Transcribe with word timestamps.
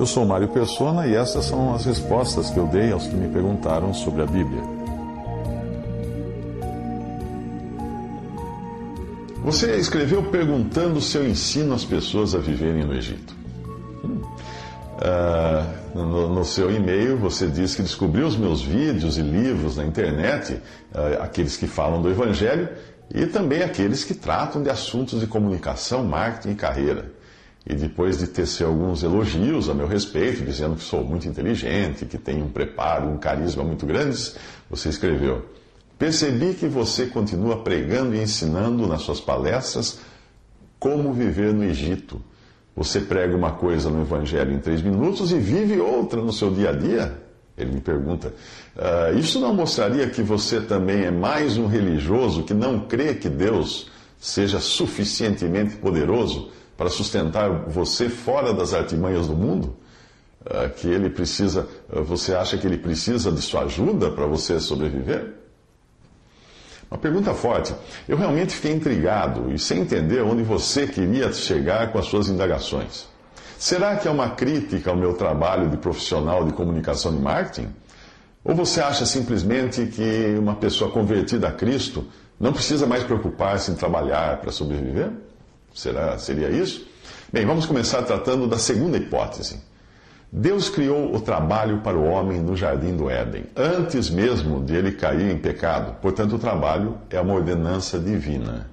Eu 0.00 0.06
sou 0.06 0.24
Mário 0.24 0.48
Persona 0.48 1.06
e 1.06 1.14
essas 1.14 1.44
são 1.44 1.74
as 1.74 1.84
respostas 1.84 2.48
que 2.48 2.58
eu 2.58 2.66
dei 2.66 2.90
aos 2.90 3.06
que 3.06 3.14
me 3.14 3.28
perguntaram 3.28 3.92
sobre 3.92 4.22
a 4.22 4.26
Bíblia. 4.26 4.62
Você 9.44 9.76
escreveu 9.76 10.22
perguntando 10.22 11.02
se 11.02 11.18
eu 11.18 11.28
ensino 11.28 11.74
as 11.74 11.84
pessoas 11.84 12.34
a 12.34 12.38
viverem 12.38 12.82
no 12.82 12.94
Egito. 12.94 13.34
Uh, 14.02 15.98
no, 15.98 16.34
no, 16.34 16.44
seu 16.46 16.74
e-mail, 16.74 17.18
você 17.18 17.46
diz 17.46 17.74
que 17.74 17.82
descobriu 17.82 18.26
os 18.26 18.38
meus 18.38 18.62
vídeos 18.62 19.18
e 19.18 19.20
livros 19.20 19.76
na 19.76 19.84
internet, 19.84 20.54
uh, 20.94 21.22
aqueles 21.22 21.58
que 21.58 21.66
falam 21.66 22.00
do 22.00 22.08
Evangelho 22.08 22.70
e 23.14 23.26
também 23.26 23.62
aqueles 23.62 24.02
que 24.02 24.14
tratam 24.14 24.62
de 24.62 24.70
assuntos 24.70 25.20
de 25.20 25.26
comunicação, 25.26 26.02
marketing 26.04 26.52
e 26.52 26.54
carreira. 26.54 27.19
E 27.66 27.74
depois 27.74 28.18
de 28.18 28.26
tecer 28.26 28.66
alguns 28.66 29.02
elogios 29.02 29.68
a 29.68 29.74
meu 29.74 29.86
respeito, 29.86 30.42
dizendo 30.42 30.76
que 30.76 30.82
sou 30.82 31.04
muito 31.04 31.28
inteligente, 31.28 32.06
que 32.06 32.16
tenho 32.16 32.46
um 32.46 32.48
preparo, 32.48 33.08
um 33.08 33.18
carisma 33.18 33.62
muito 33.62 33.84
grandes, 33.84 34.36
você 34.68 34.88
escreveu: 34.88 35.44
Percebi 35.98 36.54
que 36.54 36.66
você 36.66 37.06
continua 37.06 37.62
pregando 37.62 38.14
e 38.14 38.22
ensinando 38.22 38.86
nas 38.86 39.02
suas 39.02 39.20
palestras 39.20 40.00
como 40.78 41.12
viver 41.12 41.52
no 41.52 41.62
Egito 41.62 42.20
você 42.80 43.00
prega 43.00 43.36
uma 43.36 43.52
coisa 43.52 43.90
no 43.90 44.00
Evangelho 44.00 44.52
em 44.52 44.58
três 44.58 44.80
minutos 44.80 45.32
e 45.32 45.38
vive 45.38 45.78
outra 45.78 46.22
no 46.22 46.32
seu 46.32 46.50
dia 46.50 46.70
a 46.70 46.72
dia? 46.72 47.20
Ele 47.58 47.72
me 47.72 47.80
pergunta. 47.80 48.32
Uh, 48.74 49.18
isso 49.18 49.38
não 49.38 49.52
mostraria 49.52 50.08
que 50.08 50.22
você 50.22 50.60
também 50.60 51.04
é 51.04 51.10
mais 51.10 51.58
um 51.58 51.66
religioso 51.66 52.42
que 52.42 52.54
não 52.54 52.80
crê 52.86 53.14
que 53.14 53.28
Deus 53.28 53.90
seja 54.18 54.60
suficientemente 54.60 55.76
poderoso 55.76 56.50
para 56.80 56.88
sustentar 56.88 57.50
você 57.66 58.08
fora 58.08 58.54
das 58.54 58.72
artimanhas 58.72 59.26
do 59.26 59.36
mundo? 59.36 59.76
Uh, 60.40 60.70
que 60.70 60.88
ele 60.88 61.10
precisa, 61.10 61.68
uh, 61.92 62.02
você 62.02 62.34
acha 62.34 62.56
que 62.56 62.66
ele 62.66 62.78
precisa 62.78 63.30
de 63.30 63.42
sua 63.42 63.64
ajuda 63.64 64.10
para 64.10 64.24
você 64.24 64.58
sobreviver? 64.58 65.34
Uma 66.90 66.96
pergunta 66.96 67.34
forte. 67.34 67.74
Eu 68.08 68.16
realmente 68.16 68.54
fiquei 68.54 68.72
intrigado 68.72 69.52
e 69.52 69.58
sem 69.58 69.80
entender 69.80 70.22
onde 70.22 70.42
você 70.42 70.86
queria 70.86 71.30
chegar 71.34 71.92
com 71.92 71.98
as 71.98 72.06
suas 72.06 72.30
indagações. 72.30 73.06
Será 73.58 73.96
que 73.96 74.08
é 74.08 74.10
uma 74.10 74.30
crítica 74.30 74.88
ao 74.88 74.96
meu 74.96 75.12
trabalho 75.12 75.68
de 75.68 75.76
profissional 75.76 76.46
de 76.46 76.54
comunicação 76.54 77.14
e 77.14 77.18
marketing? 77.18 77.68
Ou 78.42 78.54
você 78.54 78.80
acha 78.80 79.04
simplesmente 79.04 79.84
que 79.84 80.34
uma 80.38 80.54
pessoa 80.54 80.90
convertida 80.90 81.46
a 81.46 81.52
Cristo 81.52 82.06
não 82.40 82.54
precisa 82.54 82.86
mais 82.86 83.04
preocupar-se 83.04 83.70
em 83.70 83.74
trabalhar 83.74 84.38
para 84.38 84.50
sobreviver? 84.50 85.10
Será, 85.74 86.18
seria 86.18 86.50
isso? 86.50 86.86
Bem, 87.32 87.46
vamos 87.46 87.66
começar 87.66 88.02
tratando 88.02 88.46
da 88.46 88.58
segunda 88.58 88.96
hipótese. 88.96 89.60
Deus 90.32 90.68
criou 90.68 91.14
o 91.14 91.20
trabalho 91.20 91.80
para 91.80 91.96
o 91.96 92.04
homem 92.04 92.40
no 92.40 92.56
jardim 92.56 92.96
do 92.96 93.10
Éden, 93.10 93.46
antes 93.56 94.08
mesmo 94.08 94.64
de 94.64 94.74
ele 94.76 94.92
cair 94.92 95.30
em 95.30 95.38
pecado. 95.38 95.96
Portanto, 96.00 96.36
o 96.36 96.38
trabalho 96.38 96.98
é 97.10 97.20
uma 97.20 97.34
ordenança 97.34 97.98
divina. 97.98 98.70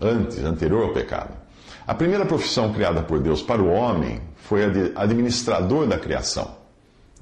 Antes, 0.00 0.44
anterior 0.44 0.82
ao 0.82 0.92
pecado. 0.92 1.30
A 1.86 1.94
primeira 1.94 2.26
profissão 2.26 2.72
criada 2.72 3.02
por 3.02 3.18
Deus 3.18 3.42
para 3.42 3.62
o 3.62 3.68
homem 3.68 4.20
foi 4.36 4.64
a 4.64 4.68
de 4.68 4.92
administrador 4.94 5.86
da 5.86 5.98
criação. 5.98 6.56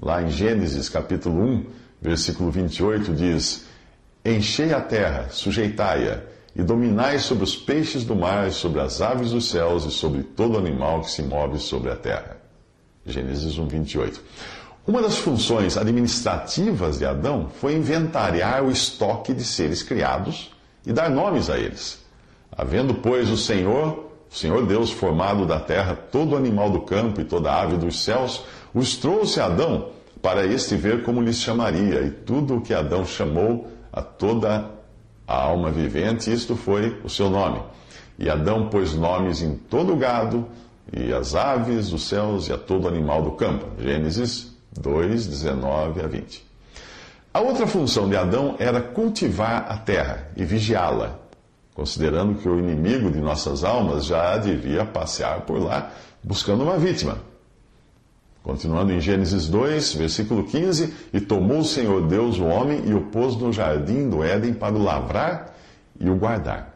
Lá 0.00 0.22
em 0.22 0.31
Gênesis 0.31 0.88
capítulo 0.88 1.42
1, 1.42 1.66
versículo 2.00 2.50
28 2.50 3.14
diz: 3.14 3.66
Enchei 4.25 4.72
a 4.72 4.81
terra, 4.81 5.28
sujeitai-a, 5.31 6.22
e 6.55 6.62
dominai 6.62 7.19
sobre 7.19 7.44
os 7.44 7.56
peixes 7.56 8.05
do 8.05 8.15
mar, 8.15 8.50
sobre 8.50 8.81
as 8.81 9.00
aves 9.00 9.31
dos 9.31 9.49
céus 9.49 9.84
e 9.84 9.91
sobre 9.91 10.22
todo 10.22 10.59
animal 10.59 11.00
que 11.03 11.11
se 11.11 11.22
move 11.22 11.59
sobre 11.59 11.91
a 11.91 11.97
terra. 11.97 12.38
Gênesis 13.06 13.59
1, 13.59 13.69
28. 13.69 14.21
Uma 14.87 15.03
das 15.03 15.19
funções 15.19 15.77
administrativas 15.77 16.99
de 16.99 17.05
Adão 17.05 17.49
foi 17.61 17.75
inventariar 17.75 18.65
o 18.65 18.71
estoque 18.71 19.33
de 19.33 19.44
seres 19.44 19.83
criados 19.83 20.50
e 20.84 20.93
dar 20.93 21.11
nomes 21.11 21.49
a 21.49 21.59
eles. 21.59 22.00
Havendo, 22.50 22.94
pois, 22.94 23.31
o 23.31 23.37
Senhor, 23.37 24.11
o 24.31 24.34
Senhor 24.34 24.67
Deus, 24.67 24.91
formado 24.91 25.47
da 25.47 25.61
terra 25.61 25.94
todo 25.94 26.37
animal 26.37 26.71
do 26.71 26.81
campo 26.81 27.21
e 27.21 27.25
toda 27.25 27.53
ave 27.53 27.77
dos 27.77 28.03
céus, 28.03 28.43
os 28.75 28.97
trouxe 28.97 29.41
a 29.41 29.47
Adão 29.47 29.91
para 30.21 30.44
este 30.44 30.77
ver 30.77 31.03
como 31.03 31.22
lhes 31.22 31.37
chamaria, 31.37 32.03
e 32.03 32.11
tudo 32.11 32.56
o 32.56 32.61
que 32.61 32.75
Adão 32.75 33.06
chamou 33.06 33.69
a 33.93 34.03
toda 34.03 34.79
a 35.30 35.44
alma 35.44 35.70
vivente, 35.70 36.32
isto 36.32 36.56
foi 36.56 37.00
o 37.04 37.08
seu 37.08 37.30
nome. 37.30 37.62
E 38.18 38.28
Adão 38.28 38.68
pôs 38.68 38.94
nomes 38.94 39.42
em 39.42 39.54
todo 39.54 39.92
o 39.92 39.96
gado, 39.96 40.48
e 40.92 41.12
as 41.12 41.36
aves 41.36 41.91
dos 41.91 42.08
céus 42.08 42.48
e 42.48 42.52
a 42.52 42.58
todo 42.58 42.88
animal 42.88 43.22
do 43.22 43.30
campo. 43.30 43.64
Gênesis 43.80 44.52
2, 44.72 45.28
19 45.28 46.00
a 46.00 46.08
20. 46.08 46.44
A 47.32 47.40
outra 47.40 47.64
função 47.64 48.08
de 48.08 48.16
Adão 48.16 48.56
era 48.58 48.80
cultivar 48.80 49.66
a 49.70 49.76
terra 49.76 50.26
e 50.36 50.44
vigiá-la, 50.44 51.16
considerando 51.74 52.34
que 52.40 52.48
o 52.48 52.58
inimigo 52.58 53.08
de 53.08 53.20
nossas 53.20 53.62
almas 53.62 54.06
já 54.06 54.36
devia 54.36 54.84
passear 54.84 55.42
por 55.42 55.62
lá 55.62 55.92
buscando 56.24 56.64
uma 56.64 56.76
vítima. 56.76 57.19
Continuando 58.42 58.92
em 58.92 59.00
Gênesis 59.00 59.48
2, 59.48 59.94
versículo 59.94 60.44
15: 60.44 60.94
E 61.12 61.20
tomou 61.20 61.58
o 61.58 61.64
Senhor 61.64 62.06
Deus 62.06 62.38
o 62.38 62.44
homem 62.44 62.82
e 62.86 62.94
o 62.94 63.02
pôs 63.06 63.36
no 63.36 63.52
jardim 63.52 64.08
do 64.08 64.24
Éden 64.24 64.54
para 64.54 64.74
o 64.74 64.82
lavrar 64.82 65.54
e 65.98 66.08
o 66.08 66.16
guardar. 66.16 66.74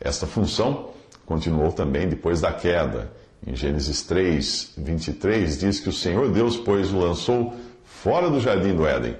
Esta 0.00 0.26
função 0.26 0.90
continuou 1.24 1.72
também 1.72 2.08
depois 2.08 2.40
da 2.40 2.52
queda. 2.52 3.12
Em 3.46 3.54
Gênesis 3.54 4.02
3, 4.02 4.72
23, 4.76 5.58
diz 5.58 5.78
que 5.78 5.88
o 5.88 5.92
Senhor 5.92 6.32
Deus, 6.32 6.56
pois, 6.56 6.92
o 6.92 6.98
lançou 6.98 7.54
fora 7.84 8.28
do 8.28 8.40
jardim 8.40 8.74
do 8.74 8.84
Éden, 8.84 9.16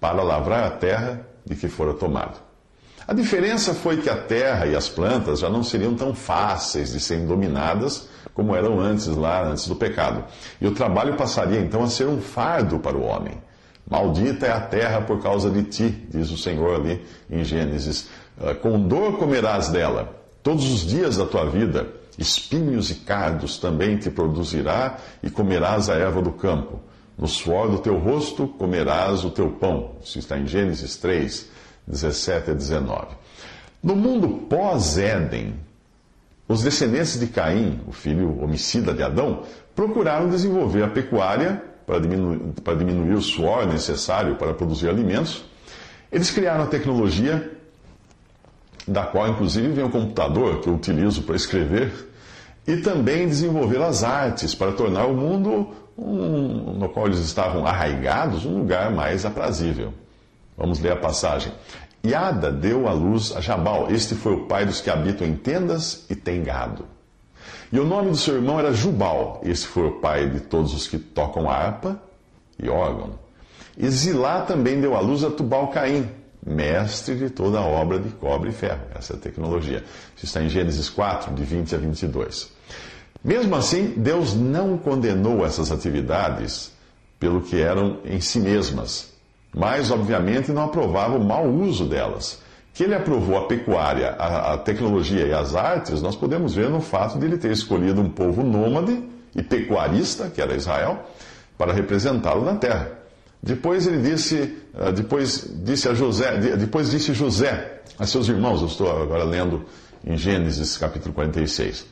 para 0.00 0.22
lavrar 0.22 0.64
a 0.64 0.70
terra 0.70 1.26
de 1.44 1.56
que 1.56 1.66
fora 1.66 1.94
tomado. 1.94 2.45
A 3.06 3.14
diferença 3.14 3.72
foi 3.72 3.98
que 3.98 4.10
a 4.10 4.16
terra 4.16 4.66
e 4.66 4.74
as 4.74 4.88
plantas 4.88 5.40
já 5.40 5.48
não 5.48 5.62
seriam 5.62 5.94
tão 5.94 6.14
fáceis 6.14 6.92
de 6.92 7.00
serem 7.00 7.26
dominadas 7.26 8.08
como 8.34 8.54
eram 8.54 8.78
antes, 8.78 9.06
lá 9.06 9.44
antes 9.44 9.66
do 9.66 9.76
pecado. 9.76 10.24
E 10.60 10.66
o 10.66 10.74
trabalho 10.74 11.16
passaria 11.16 11.60
então 11.60 11.82
a 11.82 11.88
ser 11.88 12.06
um 12.06 12.20
fardo 12.20 12.78
para 12.78 12.96
o 12.96 13.02
homem. 13.02 13.40
Maldita 13.88 14.46
é 14.46 14.52
a 14.52 14.60
terra 14.60 15.00
por 15.00 15.22
causa 15.22 15.48
de 15.48 15.62
ti, 15.62 16.06
diz 16.10 16.30
o 16.30 16.36
Senhor 16.36 16.74
ali 16.74 17.02
em 17.30 17.42
Gênesis. 17.44 18.08
Ah, 18.38 18.54
com 18.54 18.78
dor 18.78 19.16
comerás 19.16 19.68
dela 19.68 20.16
Todos 20.46 20.72
os 20.72 20.86
dias 20.86 21.16
da 21.16 21.26
tua 21.26 21.44
vida, 21.44 21.88
espinhos 22.16 22.88
e 22.92 22.94
cardos 22.94 23.58
também 23.58 23.96
te 23.96 24.08
produzirá, 24.08 24.96
e 25.20 25.28
comerás 25.28 25.90
a 25.90 25.96
erva 25.96 26.22
do 26.22 26.30
campo. 26.30 26.78
No 27.18 27.26
suor 27.26 27.68
do 27.68 27.78
teu 27.78 27.98
rosto 27.98 28.46
comerás 28.46 29.24
o 29.24 29.30
teu 29.32 29.50
pão. 29.50 29.96
Isso 30.04 30.20
está 30.20 30.38
em 30.38 30.46
Gênesis 30.46 30.94
3, 30.98 31.50
17 31.86 32.50
a 32.50 32.54
19. 32.54 33.06
No 33.82 33.94
mundo 33.94 34.28
pós-Éden, 34.48 35.54
os 36.48 36.62
descendentes 36.62 37.18
de 37.18 37.26
Caim, 37.26 37.80
o 37.86 37.92
filho 37.92 38.40
homicida 38.42 38.92
de 38.92 39.02
Adão, 39.02 39.42
procuraram 39.74 40.28
desenvolver 40.28 40.82
a 40.82 40.88
pecuária 40.88 41.62
para 41.86 42.00
diminuir, 42.00 42.38
para 42.64 42.74
diminuir 42.74 43.14
o 43.14 43.22
suor 43.22 43.66
necessário 43.66 44.36
para 44.36 44.54
produzir 44.54 44.88
alimentos. 44.88 45.44
Eles 46.10 46.30
criaram 46.30 46.64
a 46.64 46.66
tecnologia 46.66 47.52
da 48.86 49.04
qual 49.04 49.28
inclusive 49.28 49.68
vem 49.68 49.84
o 49.84 49.90
computador 49.90 50.60
que 50.60 50.68
eu 50.68 50.74
utilizo 50.74 51.22
para 51.22 51.34
escrever, 51.34 51.92
e 52.66 52.76
também 52.78 53.28
desenvolver 53.28 53.80
as 53.80 54.02
artes 54.02 54.54
para 54.54 54.72
tornar 54.72 55.06
o 55.06 55.14
mundo 55.14 55.68
um, 55.96 56.72
no 56.78 56.88
qual 56.88 57.06
eles 57.06 57.20
estavam 57.20 57.64
arraigados 57.64 58.44
um 58.44 58.58
lugar 58.58 58.90
mais 58.90 59.24
aprazível. 59.24 59.94
Vamos 60.56 60.80
ler 60.80 60.92
a 60.92 60.96
passagem. 60.96 61.52
Iada 62.04 62.50
deu 62.50 62.88
à 62.88 62.92
luz 62.92 63.34
a 63.36 63.40
Jabal. 63.40 63.90
Este 63.90 64.14
foi 64.14 64.34
o 64.34 64.46
pai 64.46 64.64
dos 64.64 64.80
que 64.80 64.90
habitam 64.90 65.26
em 65.26 65.34
tendas 65.34 66.04
e 66.08 66.14
têm 66.14 66.42
gado. 66.42 66.86
E 67.72 67.78
o 67.78 67.84
nome 67.84 68.10
do 68.10 68.16
seu 68.16 68.36
irmão 68.36 68.58
era 68.58 68.72
Jubal. 68.72 69.40
Este 69.44 69.66
foi 69.66 69.88
o 69.88 70.00
pai 70.00 70.28
de 70.28 70.40
todos 70.40 70.72
os 70.72 70.86
que 70.86 70.98
tocam 70.98 71.50
harpa 71.50 72.00
e 72.62 72.68
órgão. 72.68 73.18
E 73.76 73.88
Zilá 73.90 74.42
também 74.42 74.80
deu 74.80 74.96
à 74.96 75.00
luz 75.00 75.24
a 75.24 75.30
Tubal-Caim 75.30 76.08
mestre 76.46 77.16
de 77.16 77.28
toda 77.28 77.58
a 77.58 77.66
obra 77.66 77.98
de 77.98 78.08
cobre 78.10 78.50
e 78.50 78.52
ferro. 78.52 78.82
Essa 78.94 79.14
é 79.14 79.16
a 79.16 79.18
tecnologia. 79.18 79.84
Isso 80.16 80.26
está 80.26 80.40
em 80.40 80.48
Gênesis 80.48 80.88
4, 80.88 81.34
de 81.34 81.42
20 81.42 81.74
a 81.74 81.78
22. 81.78 82.52
Mesmo 83.24 83.56
assim, 83.56 83.94
Deus 83.96 84.34
não 84.34 84.78
condenou 84.78 85.44
essas 85.44 85.72
atividades 85.72 86.70
pelo 87.18 87.42
que 87.42 87.60
eram 87.60 87.98
em 88.04 88.20
si 88.20 88.38
mesmas, 88.38 89.12
mas, 89.56 89.90
obviamente, 89.90 90.52
não 90.52 90.64
aprovava 90.64 91.16
o 91.16 91.24
mau 91.24 91.48
uso 91.48 91.86
delas. 91.86 92.42
Que 92.74 92.84
ele 92.84 92.94
aprovou 92.94 93.38
a 93.38 93.46
pecuária, 93.46 94.10
a, 94.18 94.52
a 94.52 94.58
tecnologia 94.58 95.24
e 95.24 95.32
as 95.32 95.54
artes, 95.56 96.02
nós 96.02 96.14
podemos 96.14 96.54
ver 96.54 96.68
no 96.68 96.82
fato 96.82 97.18
de 97.18 97.24
ele 97.24 97.38
ter 97.38 97.50
escolhido 97.50 98.02
um 98.02 98.10
povo 98.10 98.42
nômade 98.42 99.02
e 99.34 99.42
pecuarista, 99.42 100.28
que 100.28 100.42
era 100.42 100.54
Israel, 100.54 101.06
para 101.56 101.72
representá-lo 101.72 102.44
na 102.44 102.56
terra. 102.56 102.92
Depois 103.42 103.86
ele 103.86 104.02
disse, 104.02 104.58
ah, 104.74 104.90
depois 104.90 105.48
disse 105.64 105.88
a 105.88 105.94
José, 105.94 106.36
depois 106.58 106.90
disse 106.90 107.14
José 107.14 107.80
a 107.98 108.04
seus 108.04 108.28
irmãos, 108.28 108.60
eu 108.60 108.66
estou 108.66 108.90
agora 108.90 109.24
lendo 109.24 109.64
em 110.04 110.18
Gênesis 110.18 110.76
capítulo 110.76 111.14
46. 111.14 111.86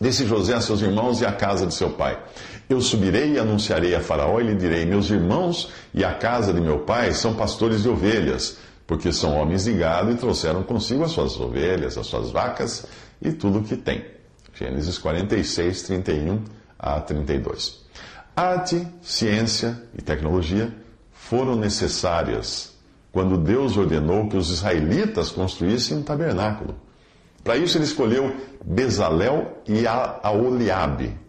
Disse 0.00 0.26
José 0.26 0.54
a 0.54 0.60
seus 0.60 0.80
irmãos 0.82 1.20
e 1.20 1.26
à 1.26 1.32
casa 1.32 1.66
de 1.66 1.74
seu 1.74 1.90
pai: 1.90 2.18
Eu 2.68 2.80
subirei 2.80 3.34
e 3.34 3.38
anunciarei 3.38 3.94
a 3.94 4.00
Faraó 4.00 4.40
e 4.40 4.44
lhe 4.44 4.54
direi: 4.54 4.84
Meus 4.84 5.08
irmãos 5.08 5.70
e 5.94 6.04
a 6.04 6.14
casa 6.14 6.52
de 6.52 6.60
meu 6.60 6.80
pai 6.80 7.12
são 7.14 7.34
pastores 7.34 7.82
de 7.82 7.88
ovelhas, 7.88 8.58
porque 8.86 9.12
são 9.12 9.36
homens 9.36 9.64
de 9.64 9.72
gado 9.72 10.10
e 10.10 10.16
trouxeram 10.16 10.62
consigo 10.62 11.04
as 11.04 11.12
suas 11.12 11.38
ovelhas, 11.38 11.96
as 11.96 12.06
suas 12.06 12.30
vacas 12.30 12.86
e 13.22 13.30
tudo 13.30 13.60
o 13.60 13.62
que 13.62 13.76
tem. 13.76 14.04
Gênesis 14.54 14.98
46, 14.98 15.82
31 15.82 16.42
a 16.78 17.00
32. 17.00 17.84
Arte, 18.34 18.86
ciência 19.00 19.80
e 19.96 20.02
tecnologia 20.02 20.72
foram 21.12 21.56
necessárias 21.56 22.74
quando 23.12 23.38
Deus 23.38 23.76
ordenou 23.76 24.28
que 24.28 24.36
os 24.36 24.50
israelitas 24.50 25.30
construíssem 25.30 25.98
um 25.98 26.02
tabernáculo. 26.02 26.74
Para 27.42 27.56
isso 27.56 27.78
ele 27.78 27.84
escolheu 27.84 28.36
Bezalel 28.64 29.62
e 29.66 29.86
Aoliabe. 29.86 31.25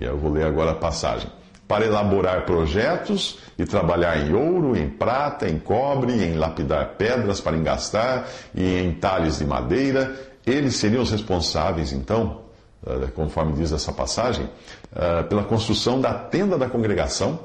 E 0.00 0.04
eu 0.04 0.16
vou 0.16 0.30
ler 0.30 0.44
agora 0.44 0.70
a 0.70 0.74
passagem. 0.74 1.30
Para 1.66 1.84
elaborar 1.84 2.46
projetos 2.46 3.38
e 3.58 3.66
trabalhar 3.66 4.16
em 4.18 4.32
ouro, 4.32 4.74
em 4.76 4.88
prata, 4.88 5.48
em 5.48 5.58
cobre, 5.58 6.24
em 6.24 6.34
lapidar 6.34 6.94
pedras 6.96 7.40
para 7.40 7.56
engastar 7.56 8.26
e 8.54 8.78
em 8.78 8.92
talhes 8.94 9.38
de 9.38 9.44
madeira, 9.44 10.14
eles 10.46 10.76
seriam 10.76 11.02
os 11.02 11.10
responsáveis, 11.10 11.92
então, 11.92 12.42
eh, 12.86 13.08
conforme 13.14 13.52
diz 13.52 13.70
essa 13.70 13.92
passagem, 13.92 14.48
eh, 14.96 15.22
pela 15.24 15.44
construção 15.44 16.00
da 16.00 16.14
tenda 16.14 16.56
da 16.56 16.70
congregação, 16.70 17.40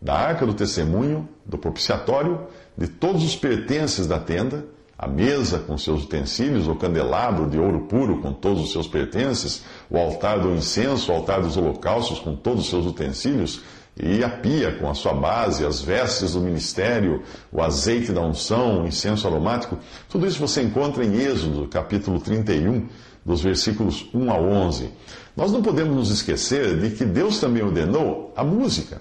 da 0.00 0.14
arca 0.14 0.46
do 0.46 0.54
testemunho, 0.54 1.28
do 1.44 1.58
propiciatório, 1.58 2.46
de 2.76 2.88
todos 2.88 3.22
os 3.22 3.36
pertences 3.36 4.06
da 4.06 4.18
tenda, 4.18 4.64
a 4.98 5.06
mesa 5.06 5.60
com 5.60 5.78
seus 5.78 6.02
utensílios, 6.02 6.66
o 6.66 6.74
candelabro 6.74 7.48
de 7.48 7.56
ouro 7.56 7.82
puro 7.82 8.20
com 8.20 8.32
todos 8.32 8.64
os 8.64 8.72
seus 8.72 8.88
pertences, 8.88 9.62
o 9.88 9.96
altar 9.96 10.40
do 10.40 10.52
incenso, 10.52 11.12
o 11.12 11.14
altar 11.14 11.40
dos 11.40 11.56
holocaustos 11.56 12.18
com 12.18 12.34
todos 12.34 12.64
os 12.64 12.70
seus 12.70 12.84
utensílios, 12.84 13.60
e 13.96 14.22
a 14.24 14.28
pia 14.28 14.72
com 14.72 14.90
a 14.90 14.94
sua 14.94 15.12
base, 15.12 15.64
as 15.64 15.80
vestes 15.80 16.32
do 16.32 16.40
ministério, 16.40 17.22
o 17.52 17.62
azeite 17.62 18.12
da 18.12 18.20
unção, 18.20 18.82
o 18.82 18.86
incenso 18.88 19.26
aromático, 19.26 19.78
tudo 20.08 20.26
isso 20.26 20.40
você 20.40 20.62
encontra 20.62 21.04
em 21.04 21.16
Êxodo, 21.16 21.68
capítulo 21.68 22.18
31, 22.18 22.88
dos 23.24 23.40
versículos 23.40 24.08
1 24.12 24.30
a 24.30 24.38
11. 24.38 24.90
Nós 25.36 25.52
não 25.52 25.62
podemos 25.62 25.94
nos 25.94 26.10
esquecer 26.10 26.76
de 26.80 26.90
que 26.90 27.04
Deus 27.04 27.38
também 27.38 27.62
ordenou 27.62 28.32
a 28.36 28.42
música 28.42 29.00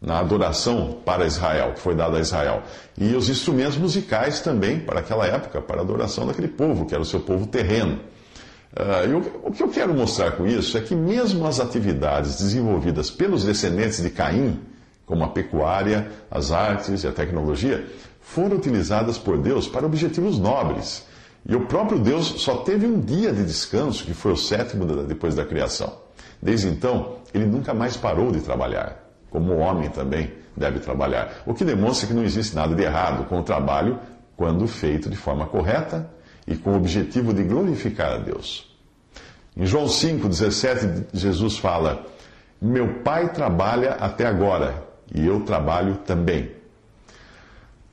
na 0.00 0.18
adoração 0.18 0.98
para 1.04 1.26
Israel, 1.26 1.72
que 1.74 1.80
foi 1.80 1.94
dada 1.94 2.18
a 2.18 2.20
Israel, 2.20 2.62
e 2.96 3.14
os 3.14 3.28
instrumentos 3.28 3.76
musicais 3.76 4.40
também 4.40 4.78
para 4.80 5.00
aquela 5.00 5.26
época, 5.26 5.60
para 5.60 5.78
a 5.78 5.82
adoração 5.82 6.26
daquele 6.26 6.48
povo, 6.48 6.86
que 6.86 6.94
era 6.94 7.02
o 7.02 7.06
seu 7.06 7.20
povo 7.20 7.46
terreno. 7.46 7.98
Uh, 8.72 9.48
o 9.48 9.50
que 9.50 9.62
eu 9.62 9.68
quero 9.68 9.94
mostrar 9.94 10.32
com 10.32 10.46
isso 10.46 10.76
é 10.78 10.80
que, 10.80 10.94
mesmo 10.94 11.46
as 11.46 11.58
atividades 11.58 12.36
desenvolvidas 12.38 13.10
pelos 13.10 13.44
descendentes 13.44 14.00
de 14.00 14.10
Caim, 14.10 14.60
como 15.04 15.24
a 15.24 15.28
pecuária, 15.28 16.08
as 16.30 16.52
artes 16.52 17.02
e 17.02 17.08
a 17.08 17.12
tecnologia, 17.12 17.86
foram 18.20 18.56
utilizadas 18.56 19.16
por 19.16 19.38
Deus 19.38 19.66
para 19.66 19.86
objetivos 19.86 20.38
nobres. 20.38 21.06
E 21.48 21.56
o 21.56 21.66
próprio 21.66 21.98
Deus 21.98 22.42
só 22.42 22.58
teve 22.58 22.86
um 22.86 23.00
dia 23.00 23.32
de 23.32 23.42
descanso, 23.42 24.04
que 24.04 24.12
foi 24.12 24.32
o 24.32 24.36
sétimo 24.36 24.84
depois 25.04 25.34
da 25.34 25.46
criação. 25.46 25.92
Desde 26.42 26.68
então, 26.68 27.16
ele 27.32 27.46
nunca 27.46 27.72
mais 27.72 27.96
parou 27.96 28.30
de 28.30 28.40
trabalhar, 28.40 29.07
como 29.30 29.52
o 29.52 29.58
homem 29.58 29.88
também 29.90 30.32
deve 30.56 30.80
trabalhar. 30.80 31.42
O 31.46 31.54
que 31.54 31.64
demonstra 31.64 32.06
que 32.06 32.14
não 32.14 32.24
existe 32.24 32.54
nada 32.54 32.74
de 32.74 32.82
errado 32.82 33.24
com 33.26 33.38
o 33.38 33.42
trabalho 33.42 33.98
quando 34.36 34.66
feito 34.66 35.10
de 35.10 35.16
forma 35.16 35.46
correta 35.46 36.08
e 36.46 36.56
com 36.56 36.70
o 36.70 36.76
objetivo 36.76 37.34
de 37.34 37.42
glorificar 37.42 38.12
a 38.12 38.16
Deus. 38.18 38.68
Em 39.56 39.66
João 39.66 39.86
5,17, 39.86 41.06
Jesus 41.12 41.58
fala: 41.58 42.06
Meu 42.60 43.02
pai 43.02 43.32
trabalha 43.32 43.92
até 43.94 44.26
agora 44.26 44.84
e 45.12 45.26
eu 45.26 45.40
trabalho 45.40 45.96
também. 46.06 46.58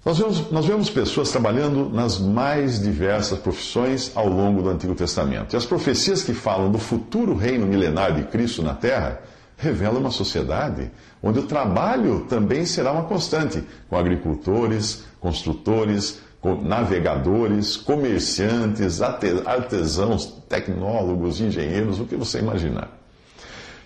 Nós 0.05 0.19
vemos, 0.19 0.51
nós 0.51 0.65
vemos 0.67 0.89
pessoas 0.91 1.31
trabalhando 1.31 1.89
nas 1.89 2.19
mais 2.19 2.79
diversas 2.79 3.39
profissões 3.39 4.11
ao 4.13 4.27
longo 4.27 4.61
do 4.61 4.69
Antigo 4.69 4.93
Testamento. 4.93 5.53
E 5.53 5.57
as 5.57 5.65
profecias 5.65 6.21
que 6.21 6.31
falam 6.31 6.71
do 6.71 6.77
futuro 6.77 7.35
reino 7.35 7.65
milenar 7.65 8.13
de 8.13 8.23
Cristo 8.25 8.61
na 8.61 8.75
Terra 8.75 9.19
revelam 9.57 9.99
uma 9.99 10.11
sociedade 10.11 10.91
onde 11.21 11.39
o 11.39 11.47
trabalho 11.47 12.25
também 12.29 12.65
será 12.65 12.91
uma 12.91 13.03
constante, 13.03 13.63
com 13.89 13.97
agricultores, 13.97 15.03
construtores, 15.19 16.19
navegadores, 16.61 17.75
comerciantes, 17.75 19.01
artesãos, 19.01 20.25
tecnólogos, 20.47 21.41
engenheiros, 21.41 21.99
o 21.99 22.05
que 22.05 22.15
você 22.15 22.39
imaginar. 22.39 22.89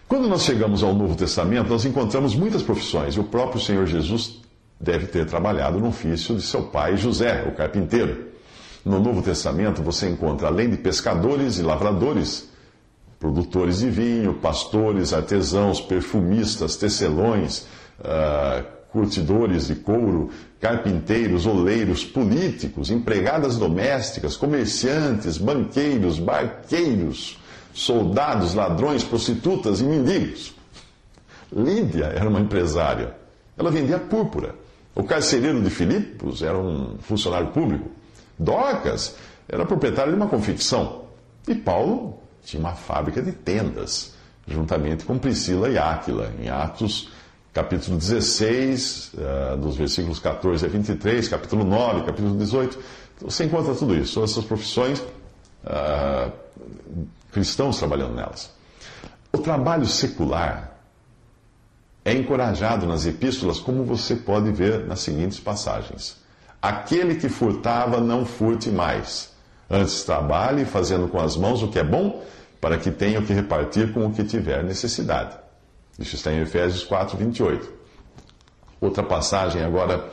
Quando 0.07 0.27
nós 0.27 0.41
chegamos 0.41 0.83
ao 0.83 0.93
Novo 0.93 1.15
Testamento, 1.15 1.69
nós 1.69 1.85
encontramos 1.85 2.35
muitas 2.35 2.63
profissões, 2.63 3.17
o 3.17 3.23
próprio 3.23 3.61
Senhor 3.61 3.85
Jesus 3.85 4.41
deve 4.79 5.07
ter 5.07 5.25
trabalhado 5.25 5.79
no 5.79 5.89
ofício 5.89 6.35
de 6.35 6.41
seu 6.41 6.63
pai 6.63 6.97
José, 6.97 7.45
o 7.47 7.55
carpinteiro. 7.55 8.27
No 8.83 8.99
Novo 8.99 9.21
Testamento 9.21 9.83
você 9.83 10.09
encontra, 10.09 10.47
além 10.47 10.69
de 10.69 10.77
pescadores 10.77 11.57
e 11.59 11.61
lavradores, 11.61 12.49
produtores 13.19 13.79
de 13.79 13.89
vinho, 13.89 14.35
pastores, 14.35 15.11
artesãos, 15.11 15.81
perfumistas, 15.81 16.77
tecelões, 16.77 17.67
uh, 17.99 18.63
curtidores 18.91 19.67
de 19.67 19.75
couro, 19.75 20.29
carpinteiros, 20.59 21.45
oleiros, 21.45 22.03
políticos, 22.03 22.89
empregadas 22.89 23.57
domésticas, 23.57 24.37
comerciantes, 24.37 25.37
banqueiros, 25.37 26.17
barqueiros, 26.17 27.37
soldados, 27.73 28.53
ladrões, 28.53 29.03
prostitutas 29.03 29.81
e 29.81 29.83
mendigos. 29.83 30.55
Lídia 31.51 32.05
era 32.05 32.29
uma 32.29 32.39
empresária. 32.39 33.15
Ela 33.57 33.69
vendia 33.69 33.99
púrpura. 33.99 34.55
O 34.95 35.03
carcereiro 35.03 35.61
de 35.61 35.69
Filipos 35.69 36.41
era 36.41 36.57
um 36.57 36.97
funcionário 36.99 37.49
público. 37.49 37.89
Dorcas 38.37 39.15
era 39.47 39.65
proprietário 39.65 40.13
de 40.13 40.17
uma 40.17 40.27
confecção. 40.27 41.05
E 41.47 41.55
Paulo 41.55 42.19
tinha 42.43 42.59
uma 42.59 42.73
fábrica 42.73 43.21
de 43.21 43.31
tendas, 43.31 44.13
juntamente 44.47 45.05
com 45.05 45.17
Priscila 45.17 45.69
e 45.69 45.77
Áquila, 45.77 46.31
em 46.39 46.49
Atos 46.49 47.09
capítulo 47.53 47.97
16, 47.97 49.13
uh, 49.13 49.57
dos 49.57 49.75
versículos 49.75 50.19
14 50.19 50.65
a 50.65 50.69
23, 50.69 51.27
capítulo 51.27 51.63
9, 51.63 52.05
capítulo 52.05 52.37
18. 52.37 52.79
Você 53.21 53.45
encontra 53.45 53.73
tudo 53.73 53.95
isso, 53.95 54.13
todas 54.13 54.31
essas 54.31 54.45
profissões, 54.45 54.99
uh, 54.99 56.31
cristãos 57.31 57.77
trabalhando 57.77 58.15
nelas. 58.15 58.51
O 59.31 59.39
trabalho 59.39 59.85
secular 59.85 60.77
é 62.05 62.13
encorajado 62.13 62.87
nas 62.87 63.05
epístolas, 63.05 63.59
como 63.59 63.83
você 63.83 64.15
pode 64.15 64.51
ver 64.51 64.85
nas 64.85 65.01
seguintes 65.01 65.39
passagens. 65.39 66.17
Aquele 66.61 67.15
que 67.15 67.29
furtava, 67.29 67.99
não 67.99 68.25
furte 68.25 68.69
mais. 68.69 69.33
Antes 69.69 70.03
trabalhe, 70.03 70.65
fazendo 70.65 71.07
com 71.07 71.19
as 71.19 71.37
mãos 71.37 71.61
o 71.61 71.67
que 71.67 71.77
é 71.77 71.83
bom, 71.83 72.23
para 72.59 72.77
que 72.77 72.89
tenha 72.89 73.19
o 73.19 73.25
que 73.25 73.33
repartir 73.33 73.93
com 73.93 74.05
o 74.05 74.11
que 74.11 74.23
tiver 74.23 74.63
necessidade. 74.63 75.37
Isso 75.97 76.15
está 76.15 76.31
em 76.31 76.41
Efésios 76.41 76.83
4, 76.83 77.17
28. 77.17 77.71
Outra 78.81 79.03
passagem 79.03 79.63
agora 79.63 80.09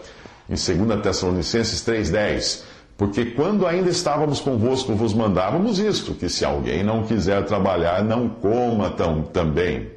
em 0.49 0.55
2 0.55 1.03
Tessalonicenses 1.03 1.81
3,10. 1.87 2.63
Porque 2.97 3.27
quando 3.27 3.67
ainda 3.67 3.91
estávamos 3.91 4.41
convosco, 4.41 4.95
vos 4.95 5.15
mandávamos 5.15 5.79
isto: 5.79 6.15
que 6.15 6.29
se 6.29 6.45
alguém 6.45 6.83
não 6.83 7.05
quiser 7.05 7.45
trabalhar, 7.45 8.03
não 8.03 8.29
coma 8.29 8.91
tão, 8.91 9.23
também. 9.23 9.91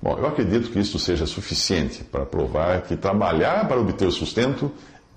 Bom, 0.00 0.16
eu 0.16 0.26
acredito 0.26 0.70
que 0.70 0.78
isso 0.78 0.98
seja 0.98 1.26
suficiente 1.26 2.04
para 2.04 2.24
provar 2.24 2.82
que 2.82 2.96
trabalhar 2.96 3.66
para 3.66 3.80
obter 3.80 4.10
sustento 4.12 4.70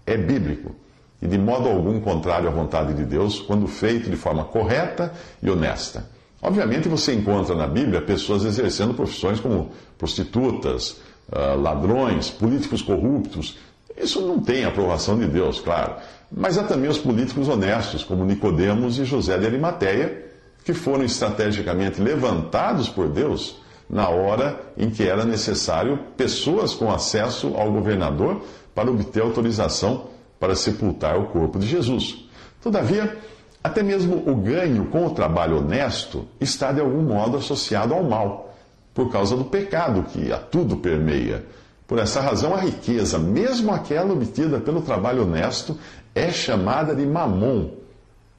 é 0.05 0.17
bíblico 0.17 0.75
e 1.21 1.27
de 1.27 1.37
modo 1.37 1.69
algum 1.69 1.99
contrário 1.99 2.47
à 2.47 2.51
vontade 2.51 2.93
de 2.93 3.05
Deus 3.05 3.39
quando 3.39 3.67
feito 3.67 4.09
de 4.09 4.15
forma 4.15 4.43
correta 4.45 5.13
e 5.41 5.49
honesta. 5.49 6.09
Obviamente 6.41 6.89
você 6.89 7.13
encontra 7.13 7.53
na 7.53 7.67
Bíblia 7.67 8.01
pessoas 8.01 8.43
exercendo 8.43 8.93
profissões 8.93 9.39
como 9.39 9.71
prostitutas, 9.97 10.97
ah, 11.31 11.53
ladrões, 11.53 12.29
políticos 12.29 12.81
corruptos, 12.81 13.57
Isso 13.97 14.21
não 14.21 14.39
tem 14.39 14.65
aprovação 14.65 15.19
de 15.19 15.27
Deus, 15.27 15.59
claro. 15.59 15.95
Mas 16.31 16.57
há 16.57 16.63
também 16.63 16.89
os 16.89 16.97
políticos 16.97 17.47
honestos, 17.47 18.03
como 18.03 18.25
Nicodemos 18.25 18.97
e 18.97 19.05
José 19.05 19.37
de 19.37 19.45
Arimateia, 19.45 20.31
que 20.63 20.73
foram 20.73 21.03
estrategicamente 21.03 22.01
levantados 22.01 22.87
por 22.87 23.09
Deus 23.09 23.57
na 23.89 24.07
hora 24.07 24.59
em 24.77 24.89
que 24.89 25.03
era 25.03 25.25
necessário 25.25 25.99
pessoas 26.15 26.73
com 26.73 26.89
acesso 26.89 27.53
ao 27.55 27.71
governador 27.71 28.41
para 28.73 28.89
obter 28.89 29.21
autorização 29.21 30.07
para 30.41 30.55
sepultar 30.55 31.19
o 31.19 31.27
corpo 31.27 31.59
de 31.59 31.67
Jesus. 31.67 32.25
Todavia, 32.63 33.15
até 33.63 33.83
mesmo 33.83 34.23
o 34.27 34.35
ganho 34.35 34.87
com 34.87 35.05
o 35.05 35.11
trabalho 35.11 35.59
honesto 35.59 36.27
está 36.39 36.71
de 36.71 36.81
algum 36.81 37.03
modo 37.03 37.37
associado 37.37 37.93
ao 37.93 38.03
mal, 38.03 38.55
por 38.91 39.11
causa 39.11 39.37
do 39.37 39.45
pecado 39.45 40.03
que 40.11 40.33
a 40.33 40.37
tudo 40.37 40.77
permeia. 40.77 41.45
Por 41.85 41.99
essa 41.99 42.19
razão, 42.21 42.55
a 42.55 42.59
riqueza, 42.59 43.19
mesmo 43.19 43.71
aquela 43.71 44.11
obtida 44.13 44.59
pelo 44.59 44.81
trabalho 44.81 45.23
honesto, 45.23 45.77
é 46.15 46.31
chamada 46.31 46.95
de 46.95 47.05
mamon, 47.05 47.69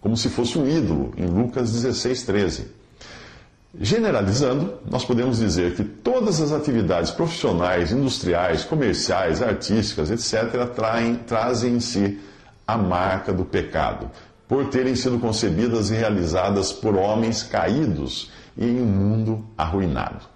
como 0.01 0.17
se 0.17 0.29
fosse 0.29 0.59
um 0.59 0.69
ídolo, 0.69 1.13
em 1.17 1.27
Lucas 1.27 1.71
16, 1.71 2.25
13. 2.25 2.82
Generalizando, 3.81 4.75
nós 4.89 5.03
podemos 5.03 5.39
dizer 5.39 5.75
que 5.75 5.83
todas 5.83 6.43
as 6.43 6.53
atividades 6.53 7.11
profissionais, 7.11 7.91
industriais, 7.91 8.65
comerciais, 8.65 9.41
artísticas, 9.41 10.11
etc., 10.11 10.67
traem, 10.75 11.15
trazem 11.17 11.77
em 11.77 11.81
si 11.81 12.21
a 12.67 12.77
marca 12.77 13.33
do 13.33 13.47
pecado, 13.47 14.11
por 14.47 14.69
terem 14.69 14.95
sido 14.95 15.19
concebidas 15.19 15.91
e 15.91 15.95
realizadas 15.95 16.71
por 16.71 16.95
homens 16.95 17.43
caídos 17.43 18.31
e 18.59 18.67
em 18.67 18.83
um 18.83 18.85
mundo 18.85 19.45
arruinado. 19.57 20.27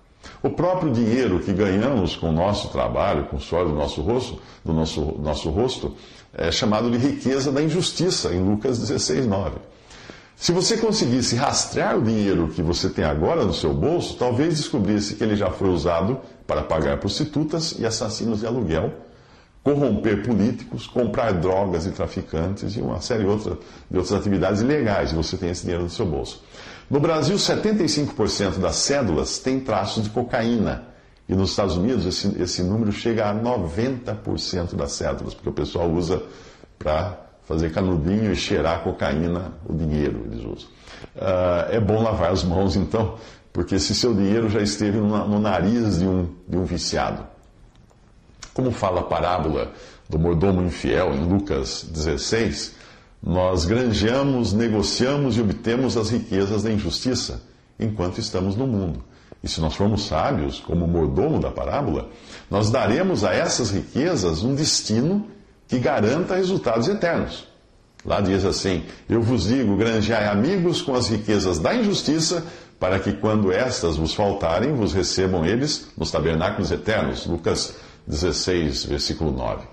O 0.42 0.48
próprio 0.48 0.90
dinheiro 0.90 1.38
que 1.40 1.52
ganhamos 1.52 2.16
com 2.16 2.30
o 2.30 2.32
nosso 2.32 2.68
trabalho, 2.68 3.26
com 3.26 3.36
o 3.36 3.40
suor 3.40 3.68
do 3.68 3.74
nosso 3.74 4.00
rosto, 4.00 4.40
do 4.64 4.72
nosso, 4.72 5.00
nosso 5.22 5.50
rosto, 5.50 5.94
é 6.32 6.50
chamado 6.50 6.90
de 6.90 6.96
riqueza 6.96 7.52
da 7.52 7.62
injustiça, 7.62 8.34
em 8.34 8.40
Lucas 8.40 8.78
16, 8.78 9.26
9. 9.26 9.56
Se 10.36 10.52
você 10.52 10.76
conseguisse 10.76 11.34
rastrear 11.34 11.96
o 11.96 12.02
dinheiro 12.02 12.48
que 12.48 12.62
você 12.62 12.90
tem 12.90 13.04
agora 13.04 13.42
no 13.44 13.54
seu 13.54 13.72
bolso, 13.72 14.16
talvez 14.18 14.58
descobrisse 14.58 15.14
que 15.14 15.24
ele 15.24 15.34
já 15.34 15.50
foi 15.50 15.70
usado 15.70 16.20
para 16.46 16.62
pagar 16.62 16.98
prostitutas 16.98 17.74
e 17.78 17.86
assassinos 17.86 18.40
de 18.40 18.46
aluguel, 18.46 18.92
corromper 19.64 20.22
políticos, 20.22 20.86
comprar 20.86 21.32
drogas 21.32 21.86
e 21.86 21.90
traficantes 21.90 22.76
e 22.76 22.80
uma 22.82 23.00
série 23.00 23.24
de 23.24 23.30
outras, 23.30 23.56
de 23.90 23.96
outras 23.96 24.12
atividades 24.12 24.60
ilegais, 24.60 25.10
você 25.10 25.38
tem 25.38 25.48
esse 25.48 25.62
dinheiro 25.62 25.84
no 25.84 25.90
seu 25.90 26.04
bolso. 26.04 26.44
No 26.88 27.00
Brasil, 27.00 27.34
75% 27.36 28.58
das 28.58 28.76
cédulas 28.76 29.38
têm 29.38 29.58
traços 29.58 30.04
de 30.04 30.10
cocaína. 30.10 30.84
E 31.28 31.34
nos 31.34 31.50
Estados 31.50 31.76
Unidos, 31.76 32.06
esse, 32.06 32.40
esse 32.40 32.62
número 32.62 32.92
chega 32.92 33.28
a 33.28 33.34
90% 33.34 34.76
das 34.76 34.92
cédulas, 34.92 35.34
porque 35.34 35.48
o 35.48 35.52
pessoal 35.52 35.90
usa 35.90 36.22
para 36.78 37.25
fazer 37.46 37.72
canudinho 37.72 38.32
e 38.32 38.36
cheirar 38.36 38.82
cocaína, 38.82 39.52
o 39.64 39.72
dinheiro 39.72 40.26
eles 40.26 40.44
usam. 40.44 40.68
Uh, 41.14 41.70
é 41.70 41.80
bom 41.80 42.02
lavar 42.02 42.32
as 42.32 42.42
mãos 42.42 42.76
então, 42.76 43.16
porque 43.52 43.78
se 43.78 43.94
seu 43.94 44.12
dinheiro 44.12 44.50
já 44.50 44.60
esteve 44.60 44.98
no, 44.98 45.26
no 45.28 45.38
nariz 45.38 45.98
de 45.98 46.06
um, 46.06 46.28
de 46.46 46.56
um 46.56 46.64
viciado. 46.64 47.24
Como 48.52 48.70
fala 48.70 49.00
a 49.00 49.04
parábola 49.04 49.72
do 50.08 50.18
mordomo 50.18 50.62
infiel 50.62 51.14
em 51.14 51.24
Lucas 51.24 51.88
16, 51.90 52.74
nós 53.22 53.64
granjeamos, 53.64 54.52
negociamos 54.52 55.36
e 55.36 55.40
obtemos 55.40 55.96
as 55.96 56.10
riquezas 56.10 56.62
da 56.62 56.70
injustiça 56.70 57.42
enquanto 57.78 58.18
estamos 58.18 58.56
no 58.56 58.66
mundo. 58.66 59.04
E 59.42 59.48
se 59.48 59.60
nós 59.60 59.74
formos 59.74 60.06
sábios, 60.06 60.58
como 60.60 60.84
o 60.84 60.88
mordomo 60.88 61.38
da 61.38 61.50
parábola, 61.50 62.08
nós 62.50 62.70
daremos 62.70 63.24
a 63.24 63.32
essas 63.32 63.70
riquezas 63.70 64.42
um 64.42 64.54
destino 64.54 65.28
que 65.68 65.78
garanta 65.78 66.36
resultados 66.36 66.88
eternos. 66.88 67.46
Lá 68.04 68.20
diz 68.20 68.44
assim: 68.44 68.84
Eu 69.08 69.20
vos 69.20 69.44
digo, 69.44 69.76
granjeai 69.76 70.28
amigos 70.28 70.80
com 70.80 70.94
as 70.94 71.08
riquezas 71.08 71.58
da 71.58 71.74
injustiça, 71.74 72.44
para 72.78 72.98
que 72.98 73.12
quando 73.12 73.50
estas 73.50 73.96
vos 73.96 74.14
faltarem, 74.14 74.74
vos 74.74 74.92
recebam 74.92 75.44
eles 75.44 75.88
nos 75.96 76.10
tabernáculos 76.10 76.70
eternos. 76.70 77.26
Lucas 77.26 77.74
16, 78.06 78.84
versículo 78.84 79.32
9. 79.32 79.64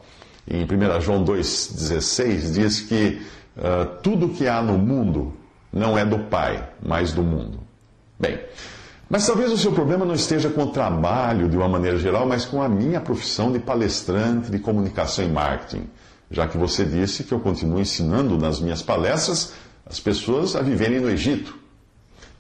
Em 0.48 0.64
1 0.64 1.02
João 1.02 1.24
2,16 1.24 2.52
diz 2.52 2.82
que 2.82 3.22
uh, 3.56 3.86
tudo 4.02 4.30
que 4.30 4.48
há 4.48 4.62
no 4.62 4.78
mundo 4.78 5.34
não 5.72 5.98
é 5.98 6.06
do 6.06 6.20
Pai, 6.20 6.68
mas 6.82 7.14
do 7.14 7.24
mundo. 7.24 7.60
Bem, 8.20 8.40
mas 9.13 9.27
talvez 9.27 9.51
o 9.51 9.58
seu 9.60 9.72
problema 9.72 10.03
não 10.03 10.15
esteja 10.15 10.50
com 10.50 10.63
o 10.63 10.72
trabalho 10.72 11.48
de 11.48 11.55
uma 11.55 11.70
maneira 11.70 12.00
geral, 12.00 12.25
mas 12.25 12.46
com 12.46 12.63
a 12.63 12.67
minha 12.67 13.00
profissão 13.00 13.51
de 13.51 13.60
palestrante 13.60 14.50
de 14.50 14.58
comunicação 14.58 15.24
e 15.24 15.27
marketing, 15.27 15.84
já 16.32 16.48
que 16.48 16.58
você 16.58 16.84
disse 16.84 17.24
que 17.24 17.32
eu 17.32 17.39
continuo 17.39 17.79
ensinando 17.79 18.39
nas 18.39 18.60
minhas 18.60 18.82
palestras 18.82 19.53
as 19.86 20.00
pessoas 20.00 20.55
a 20.55 20.63
viverem 20.63 21.00
no 21.00 21.12
Egito. 21.12 21.55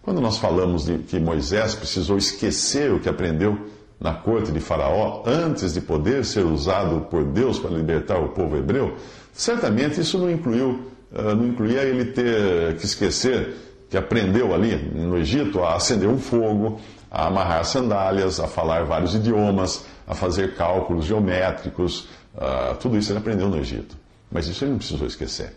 Quando 0.01 0.19
nós 0.19 0.39
falamos 0.39 0.85
de 0.85 0.97
que 0.97 1.19
Moisés 1.19 1.75
precisou 1.75 2.17
esquecer 2.17 2.91
o 2.91 2.99
que 2.99 3.07
aprendeu 3.07 3.55
na 3.99 4.15
corte 4.15 4.51
de 4.51 4.59
Faraó 4.59 5.21
antes 5.27 5.75
de 5.75 5.81
poder 5.81 6.25
ser 6.25 6.43
usado 6.43 7.01
por 7.01 7.23
Deus 7.23 7.59
para 7.59 7.69
libertar 7.69 8.17
o 8.17 8.29
povo 8.29 8.57
hebreu, 8.57 8.95
certamente 9.31 10.01
isso 10.01 10.17
não 10.17 10.31
incluiu, 10.31 10.91
eh, 11.13 11.35
não 11.35 11.45
incluía 11.45 11.83
ele 11.83 12.05
ter 12.05 12.77
que 12.77 12.85
esquecer 12.85 13.72
que 13.93 13.97
aprendeu 13.97 14.55
ali 14.55 14.75
no 14.75 15.15
Egito 15.15 15.63
a 15.63 15.75
acender 15.75 16.09
um 16.09 16.17
fogo, 16.17 16.81
a 17.11 17.27
amarrar 17.27 17.63
sandálias, 17.63 18.39
a 18.39 18.47
falar 18.47 18.85
vários 18.85 19.13
idiomas, 19.13 19.85
a 20.07 20.15
fazer 20.15 20.55
cálculos 20.55 21.05
geométricos, 21.05 22.07
uh, 22.33 22.75
tudo 22.79 22.97
isso 22.97 23.11
ele 23.11 23.19
aprendeu 23.19 23.47
no 23.49 23.57
Egito. 23.59 23.95
Mas 24.31 24.47
isso 24.47 24.63
ele 24.63 24.71
não 24.71 24.79
precisou 24.79 25.05
esquecer. 25.05 25.53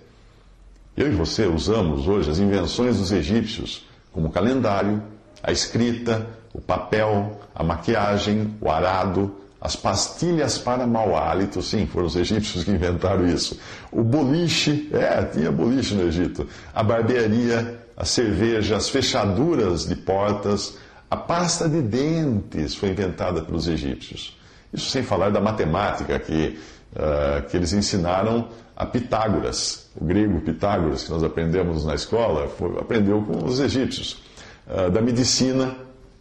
Eu 0.95 1.11
e 1.11 1.12
você 1.12 1.47
usamos 1.47 2.07
hoje 2.07 2.31
as 2.31 2.38
invenções 2.38 2.99
dos 2.99 3.11
egípcios, 3.11 3.87
como 4.12 4.26
o 4.26 4.31
calendário, 4.31 5.02
a 5.43 5.50
escrita, 5.50 6.26
o 6.52 6.61
papel, 6.61 7.40
a 7.55 7.64
maquiagem, 7.64 8.55
o 8.61 8.71
arado, 8.71 9.35
as 9.59 9.75
pastilhas 9.75 10.59
para 10.59 10.87
mau 10.87 11.16
hálito, 11.16 11.62
sim, 11.62 11.87
foram 11.87 12.07
os 12.07 12.16
egípcios 12.16 12.64
que 12.64 12.71
inventaram 12.71 13.26
isso. 13.26 13.59
O 13.90 14.02
boliche, 14.02 14.90
é, 14.93 15.25
tinha 15.25 15.50
boliche 15.50 15.95
no 15.95 16.07
Egito. 16.07 16.47
A 16.75 16.83
barbearia, 16.83 17.86
a 17.97 18.05
cerveja, 18.05 18.76
as 18.76 18.88
fechaduras 18.88 19.87
de 19.87 19.97
portas, 19.97 20.76
a 21.11 21.17
pasta 21.17 21.69
de 21.69 21.81
dentes 21.81 22.75
foi 22.75 22.91
inventada 22.91 23.41
pelos 23.41 23.67
egípcios. 23.67 24.37
Isso 24.73 24.91
sem 24.91 25.03
falar 25.03 25.31
da 25.31 25.41
matemática 25.41 26.19
que, 26.19 26.59
uh, 26.93 27.49
que 27.49 27.57
eles 27.57 27.73
ensinaram 27.73 28.49
a 28.76 28.85
Pitágoras, 28.85 29.88
o 29.99 30.05
grego 30.05 30.41
Pitágoras, 30.41 31.05
que 31.05 31.11
nós 31.11 31.25
aprendemos 31.25 31.87
na 31.87 31.95
escola, 31.95 32.49
foi, 32.49 32.79
aprendeu 32.79 33.23
com 33.23 33.47
os 33.47 33.61
egípcios. 33.61 34.23
Uh, 34.67 34.91
da 34.91 35.00
medicina, 35.00 35.75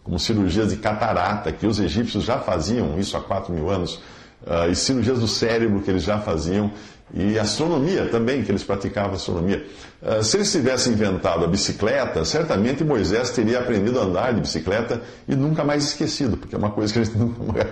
como 0.04 0.18
cirurgias 0.18 0.70
de 0.70 0.78
catarata, 0.78 1.52
que 1.52 1.68
os 1.68 1.80
egípcios 1.80 2.24
já 2.24 2.40
faziam 2.40 2.98
isso 2.98 3.18
há 3.18 3.22
4 3.22 3.52
mil 3.52 3.70
anos, 3.70 3.96
uh, 4.44 4.70
e 4.72 4.76
cirurgias 4.76 5.20
do 5.20 5.28
cérebro 5.28 5.82
que 5.82 5.90
eles 5.90 6.04
já 6.04 6.20
faziam, 6.20 6.72
e 7.14 7.38
astronomia 7.38 8.08
também, 8.08 8.44
que 8.44 8.52
eles 8.52 8.64
praticavam 8.64 9.16
astronomia. 9.16 9.66
Uh, 10.02 10.24
se 10.24 10.38
eles 10.38 10.52
tivessem 10.52 10.94
inventado 10.94 11.46
a 11.46 11.48
bicicleta, 11.48 12.26
certamente 12.26 12.84
Moisés 12.84 13.30
teria 13.30 13.60
aprendido 13.60 14.00
a 14.00 14.04
andar 14.04 14.34
de 14.34 14.42
bicicleta 14.42 15.02
e 15.28 15.36
nunca 15.36 15.64
mais 15.64 15.84
esquecido, 15.84 16.36
porque 16.36 16.56
é 16.56 16.58
uma 16.58 16.72
coisa 16.72 16.92
que 16.92 17.00
a 17.00 17.04
gente 17.04 17.18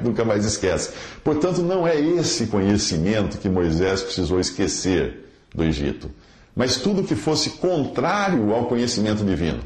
nunca 0.04 0.24
mais 0.24 0.46
esquece. 0.46 0.92
Portanto, 1.24 1.62
não 1.62 1.88
é 1.88 2.00
esse 2.00 2.48
conhecimento 2.48 3.38
que 3.38 3.50
Moisés 3.50 4.02
precisou 4.02 4.40
esquecer 4.40 5.26
do 5.54 5.64
Egito, 5.64 6.10
mas 6.56 6.78
tudo 6.78 7.04
que 7.04 7.16
fosse 7.16 7.52
contrário 7.52 8.54
ao 8.54 8.66
conhecimento 8.66 9.24
divino. 9.24 9.62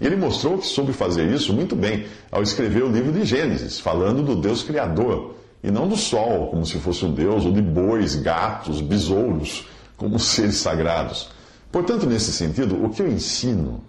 Ele 0.00 0.16
mostrou 0.16 0.58
que 0.58 0.66
soube 0.66 0.92
fazer 0.92 1.30
isso 1.32 1.54
muito 1.54 1.74
bem 1.74 2.06
ao 2.30 2.42
escrever 2.42 2.82
o 2.82 2.90
livro 2.90 3.12
de 3.12 3.24
Gênesis, 3.24 3.80
falando 3.80 4.22
do 4.22 4.36
Deus 4.36 4.62
Criador, 4.62 5.36
e 5.66 5.70
não 5.72 5.88
do 5.88 5.96
sol, 5.96 6.46
como 6.46 6.64
se 6.64 6.78
fosse 6.78 7.04
um 7.04 7.12
Deus, 7.12 7.44
ou 7.44 7.50
de 7.50 7.60
bois, 7.60 8.14
gatos, 8.14 8.80
besouros, 8.80 9.66
como 9.96 10.16
seres 10.16 10.58
sagrados. 10.58 11.28
Portanto, 11.72 12.06
nesse 12.06 12.32
sentido, 12.32 12.84
o 12.84 12.88
que 12.88 13.02
eu 13.02 13.08
ensino 13.08 13.82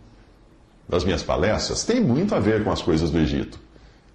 das 0.89 1.03
minhas 1.03 1.21
palestras 1.21 1.83
tem 1.83 2.01
muito 2.01 2.33
a 2.33 2.39
ver 2.39 2.63
com 2.63 2.71
as 2.71 2.81
coisas 2.81 3.11
do 3.11 3.19
Egito, 3.19 3.59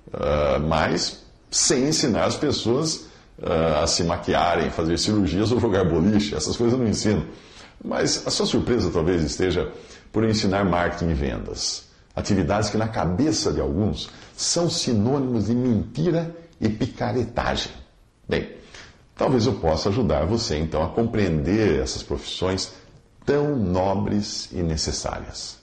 uh, 0.08 0.58
mas 0.66 1.22
sem 1.52 1.84
ensinar 1.84 2.24
as 2.24 2.34
pessoas 2.34 3.06
uh, 3.38 3.84
a 3.84 3.86
se 3.86 4.02
maquiarem, 4.02 4.68
fazer 4.70 4.98
cirurgias 4.98 5.52
ou 5.52 5.60
jogar 5.60 5.84
boliche, 5.84 6.34
essas 6.34 6.56
coisas 6.56 6.76
eu 6.76 6.84
não 6.84 6.90
ensino. 6.90 7.24
Mas 7.84 8.26
a 8.26 8.30
sua 8.30 8.46
surpresa 8.46 8.90
talvez 8.90 9.22
esteja 9.22 9.70
por 10.10 10.24
ensinar 10.24 10.64
marketing 10.64 11.10
e 11.10 11.14
vendas. 11.14 11.84
Atividades 12.16 12.70
que, 12.70 12.76
na 12.76 12.88
cabeça 12.88 13.52
de 13.52 13.60
alguns, 13.60 14.10
são 14.36 14.68
sinônimos 14.68 15.46
de 15.46 15.54
mentira 15.54 16.34
e 16.62 16.68
picaretagem. 16.68 17.72
Bem, 18.26 18.48
talvez 19.16 19.44
eu 19.46 19.54
possa 19.54 19.88
ajudar 19.88 20.24
você 20.24 20.56
então 20.56 20.82
a 20.82 20.88
compreender 20.88 21.80
essas 21.80 22.02
profissões 22.02 22.72
tão 23.26 23.56
nobres 23.56 24.48
e 24.52 24.62
necessárias. 24.62 25.58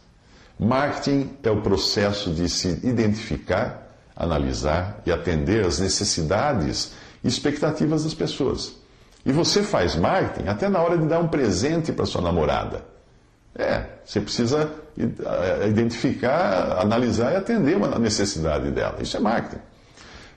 Marketing 0.59 1.31
é 1.41 1.49
o 1.49 1.61
processo 1.61 2.31
de 2.33 2.49
se 2.49 2.67
identificar, 2.83 3.95
analisar 4.15 5.01
e 5.05 5.11
atender 5.11 5.65
às 5.65 5.79
necessidades 5.79 6.91
e 7.23 7.27
expectativas 7.27 8.03
das 8.03 8.13
pessoas 8.13 8.73
E 9.25 9.31
você 9.31 9.63
faz 9.63 9.95
marketing 9.95 10.47
até 10.47 10.69
na 10.69 10.81
hora 10.81 10.97
de 10.97 11.05
dar 11.05 11.19
um 11.19 11.27
presente 11.27 11.91
para 11.91 12.05
sua 12.05 12.21
namorada. 12.21 12.83
É, 13.55 13.83
você 14.05 14.21
precisa 14.21 14.71
eh, 14.97 15.67
identificar, 15.67 16.77
analisar 16.79 17.33
e 17.33 17.35
atender 17.35 17.75
a 17.83 17.99
necessidade 17.99 18.71
dela. 18.71 18.97
Isso 19.01 19.17
é 19.17 19.19
marketing. 19.19 19.61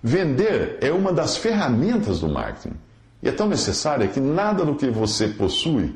Vender 0.02 0.78
é 0.80 0.90
uma 0.90 1.12
das 1.12 1.36
ferramentas 1.36 2.20
do 2.20 2.28
marketing. 2.28 2.74
E 3.22 3.28
é 3.28 3.32
tão 3.32 3.48
necessária 3.48 4.08
que 4.08 4.18
nada 4.18 4.64
do 4.64 4.74
que 4.74 4.90
você 4.90 5.28
possui, 5.28 5.94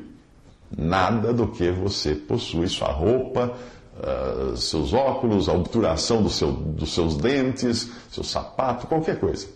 nada 0.75 1.33
do 1.33 1.49
que 1.49 1.69
você 1.71 2.15
possui, 2.15 2.69
sua 2.69 2.89
roupa, 2.89 3.53
uh, 3.99 4.55
seus 4.55 4.93
óculos, 4.93 5.49
a 5.49 5.53
obturação 5.53 6.23
do 6.23 6.29
seu, 6.29 6.53
dos 6.53 6.93
seus 6.93 7.17
dentes, 7.17 7.91
seu 8.09 8.23
sapato, 8.23 8.87
qualquer 8.87 9.19
coisa. 9.19 9.47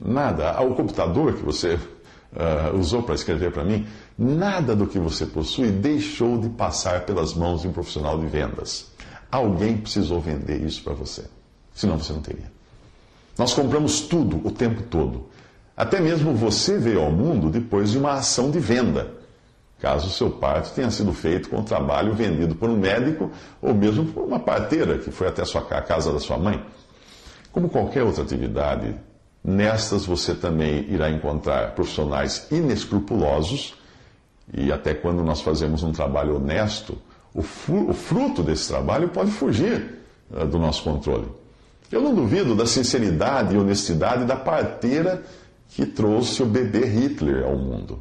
Nada. 0.00 0.60
O 0.62 0.74
computador 0.74 1.34
que 1.34 1.44
você 1.44 1.74
uh, 1.74 2.76
usou 2.76 3.04
para 3.04 3.14
escrever 3.14 3.52
para 3.52 3.64
mim, 3.64 3.86
nada 4.18 4.74
do 4.74 4.88
que 4.88 4.98
você 4.98 5.26
possui 5.26 5.70
deixou 5.70 6.38
de 6.38 6.48
passar 6.48 7.06
pelas 7.06 7.34
mãos 7.34 7.62
de 7.62 7.68
um 7.68 7.72
profissional 7.72 8.18
de 8.18 8.26
vendas. 8.26 8.90
Alguém 9.30 9.76
precisou 9.76 10.20
vender 10.20 10.60
isso 10.60 10.82
para 10.82 10.94
você. 10.94 11.24
Senão 11.72 11.96
você 11.98 12.12
não 12.12 12.20
teria. 12.20 12.55
Nós 13.38 13.52
compramos 13.52 14.00
tudo 14.00 14.40
o 14.46 14.50
tempo 14.50 14.82
todo. 14.82 15.26
Até 15.76 16.00
mesmo 16.00 16.34
você 16.34 16.78
veio 16.78 17.00
ao 17.02 17.12
mundo 17.12 17.50
depois 17.50 17.90
de 17.90 17.98
uma 17.98 18.12
ação 18.12 18.50
de 18.50 18.58
venda. 18.58 19.14
Caso 19.78 20.06
o 20.06 20.10
seu 20.10 20.30
parto 20.30 20.74
tenha 20.74 20.90
sido 20.90 21.12
feito 21.12 21.50
com 21.50 21.62
trabalho 21.62 22.14
vendido 22.14 22.54
por 22.54 22.70
um 22.70 22.78
médico 22.78 23.30
ou 23.60 23.74
mesmo 23.74 24.06
por 24.06 24.24
uma 24.24 24.40
parteira 24.40 24.96
que 24.96 25.10
foi 25.10 25.28
até 25.28 25.42
a 25.42 25.82
casa 25.82 26.10
da 26.12 26.18
sua 26.18 26.38
mãe. 26.38 26.64
Como 27.52 27.68
qualquer 27.68 28.02
outra 28.02 28.22
atividade, 28.22 28.94
nestas 29.44 30.06
você 30.06 30.34
também 30.34 30.86
irá 30.88 31.10
encontrar 31.10 31.74
profissionais 31.74 32.46
inescrupulosos 32.50 33.74
e 34.52 34.72
até 34.72 34.94
quando 34.94 35.22
nós 35.22 35.42
fazemos 35.42 35.82
um 35.82 35.92
trabalho 35.92 36.36
honesto, 36.36 36.96
o 37.34 37.42
fruto 37.42 38.42
desse 38.42 38.68
trabalho 38.68 39.08
pode 39.10 39.30
fugir 39.30 39.98
eh, 40.34 40.46
do 40.46 40.58
nosso 40.58 40.82
controle. 40.82 41.28
Eu 41.90 42.00
não 42.00 42.14
duvido 42.14 42.54
da 42.54 42.66
sinceridade 42.66 43.54
e 43.54 43.58
honestidade 43.58 44.24
da 44.24 44.36
parteira 44.36 45.22
que 45.70 45.86
trouxe 45.86 46.42
o 46.42 46.46
bebê 46.46 46.84
Hitler 46.84 47.44
ao 47.44 47.56
mundo. 47.56 48.00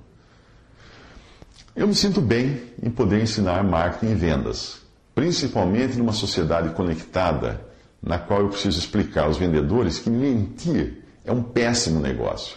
Eu 1.76 1.88
me 1.88 1.94
sinto 1.96 2.22
bem 2.22 2.62
em 2.82 2.90
poder 2.90 3.22
ensinar 3.22 3.64
marketing 3.64 4.14
e 4.14 4.16
vendas, 4.16 4.78
principalmente 5.14 5.98
numa 5.98 6.14
sociedade 6.14 6.70
conectada, 6.70 7.62
na 8.02 8.18
qual 8.18 8.42
eu 8.42 8.50
preciso 8.50 8.80
explicar 8.80 9.26
aos 9.26 9.38
vendedores 9.38 10.00
que 10.00 10.10
mentir 10.10 11.04
é 11.26 11.32
um 11.32 11.44
péssimo 11.44 12.00
negócio. 12.00 12.56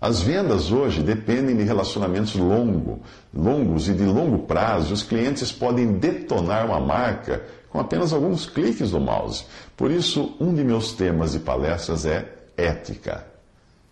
As 0.00 0.20
vendas 0.20 0.70
hoje 0.70 1.02
dependem 1.02 1.56
de 1.56 1.62
relacionamentos 1.62 2.34
longo, 2.34 3.00
longos 3.32 3.88
e 3.88 3.94
de 3.94 4.04
longo 4.04 4.40
prazo. 4.40 4.92
Os 4.92 5.02
clientes 5.02 5.50
podem 5.50 5.94
detonar 5.94 6.66
uma 6.66 6.78
marca 6.78 7.42
com 7.70 7.80
apenas 7.80 8.12
alguns 8.12 8.46
cliques 8.46 8.90
do 8.90 9.00
mouse. 9.00 9.44
Por 9.76 9.90
isso, 9.90 10.34
um 10.38 10.54
de 10.54 10.62
meus 10.62 10.92
temas 10.92 11.32
de 11.32 11.38
palestras 11.38 12.04
é 12.04 12.30
ética. 12.56 13.24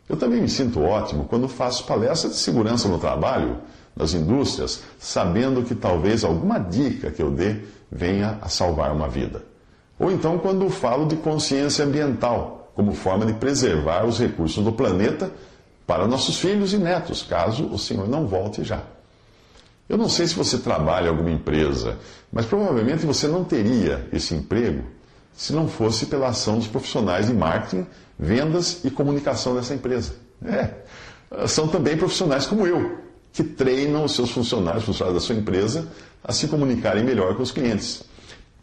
Eu 0.06 0.16
também 0.16 0.42
me 0.42 0.48
sinto 0.48 0.82
ótimo 0.82 1.24
quando 1.24 1.48
faço 1.48 1.86
palestras 1.86 2.34
de 2.34 2.38
segurança 2.38 2.86
no 2.86 2.98
trabalho, 2.98 3.58
nas 3.96 4.12
indústrias, 4.12 4.82
sabendo 4.98 5.62
que 5.62 5.74
talvez 5.74 6.22
alguma 6.22 6.58
dica 6.58 7.10
que 7.10 7.22
eu 7.22 7.30
dê 7.30 7.60
venha 7.90 8.38
a 8.42 8.48
salvar 8.48 8.92
uma 8.92 9.08
vida. 9.08 9.42
Ou 9.98 10.10
então 10.10 10.38
quando 10.38 10.68
falo 10.68 11.06
de 11.06 11.16
consciência 11.16 11.84
ambiental, 11.84 12.72
como 12.74 12.92
forma 12.92 13.24
de 13.24 13.32
preservar 13.34 14.04
os 14.04 14.18
recursos 14.18 14.62
do 14.62 14.72
planeta 14.72 15.30
para 15.86 16.06
nossos 16.06 16.38
filhos 16.38 16.72
e 16.72 16.78
netos, 16.78 17.22
caso 17.22 17.66
o 17.66 17.78
Senhor 17.78 18.08
não 18.08 18.26
volte 18.26 18.64
já. 18.64 18.82
Eu 19.88 19.98
não 19.98 20.08
sei 20.08 20.26
se 20.26 20.34
você 20.34 20.58
trabalha 20.58 21.06
em 21.06 21.10
alguma 21.10 21.30
empresa, 21.30 21.98
mas 22.32 22.46
provavelmente 22.46 23.04
você 23.04 23.26
não 23.26 23.44
teria 23.44 24.08
esse 24.12 24.34
emprego 24.34 24.84
se 25.36 25.52
não 25.52 25.68
fosse 25.68 26.06
pela 26.06 26.28
ação 26.28 26.58
dos 26.58 26.68
profissionais 26.68 27.26
de 27.26 27.34
marketing, 27.34 27.86
vendas 28.18 28.84
e 28.84 28.90
comunicação 28.90 29.54
dessa 29.54 29.74
empresa. 29.74 30.14
É, 30.44 30.70
são 31.46 31.66
também 31.68 31.96
profissionais 31.96 32.46
como 32.46 32.66
eu, 32.66 32.98
que 33.32 33.42
treinam 33.42 34.04
os 34.04 34.14
seus 34.14 34.30
funcionários, 34.30 34.84
funcionários 34.84 35.22
da 35.22 35.26
sua 35.26 35.34
empresa, 35.34 35.88
a 36.22 36.32
se 36.32 36.46
comunicarem 36.46 37.02
melhor 37.04 37.36
com 37.36 37.42
os 37.42 37.50
clientes. 37.50 38.04